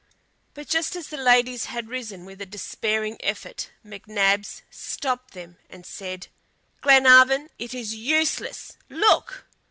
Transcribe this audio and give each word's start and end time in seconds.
But 0.55 0.67
just 0.67 0.95
as 0.95 1.09
the 1.09 1.15
ladies 1.17 1.65
had 1.65 1.87
risen 1.87 2.25
with 2.25 2.41
a 2.41 2.45
despairing 2.47 3.17
effort, 3.19 3.69
McNabbs 3.85 4.63
stopped 4.71 5.35
them 5.35 5.57
and 5.69 5.85
said: 5.85 6.27
"Glenarvan, 6.81 7.51
it 7.59 7.75
is 7.75 7.93
useless. 7.93 8.77
Look!" 8.89 9.45